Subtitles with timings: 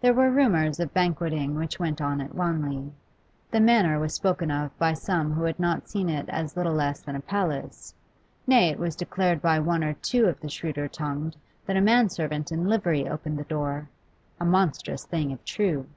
[0.00, 2.92] There were rumours of banqueting which went on at Wanley;
[3.50, 7.00] the Manor was spoken of by some who had not seen it as little less
[7.00, 7.92] than a palace
[8.46, 11.36] nay, it was declared by one or two of the shrewder tongued
[11.66, 13.88] that a manservant in livery opened the door,
[14.38, 15.88] a monstrous thing if true.